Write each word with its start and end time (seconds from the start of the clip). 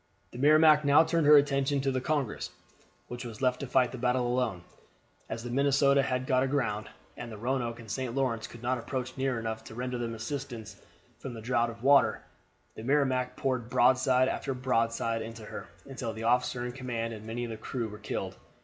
The 0.31 0.39
Merrimac 0.39 0.83
now 0.83 1.03
turned 1.03 1.27
her 1.27 1.37
attention 1.37 1.79
to 1.81 1.91
the 1.91 2.01
Congress, 2.01 2.49
which 3.07 3.23
was 3.23 3.39
left 3.39 3.59
to 3.59 3.67
fight 3.67 3.91
the 3.91 3.99
battle 3.99 4.25
alone, 4.25 4.63
as 5.29 5.43
the 5.43 5.51
Minnesota 5.51 6.01
had 6.01 6.25
got 6.25 6.41
aground, 6.41 6.89
and 7.15 7.31
the 7.31 7.37
Roanoake 7.37 7.77
and 7.77 7.91
St. 7.91 8.15
Lawrence 8.15 8.47
could 8.47 8.63
not 8.63 8.79
approach 8.79 9.15
near 9.15 9.37
enough 9.39 9.63
to 9.65 9.75
render 9.75 9.99
them 9.99 10.15
assistance 10.15 10.81
from 11.19 11.35
their 11.35 11.43
draught 11.43 11.69
of 11.69 11.83
water. 11.83 12.23
The 12.73 12.83
Merrimac 12.83 13.37
poured 13.37 13.69
broadside 13.69 14.27
after 14.27 14.55
broadside 14.55 15.21
into 15.21 15.45
her, 15.45 15.67
until 15.85 16.13
the 16.13 16.23
officer 16.23 16.65
in 16.65 16.71
command 16.71 17.13
and 17.13 17.27
many 17.27 17.43
of 17.43 17.51
the 17.51 17.57
crew 17.57 17.87
were 17.87 17.99
killed. 17.99 18.35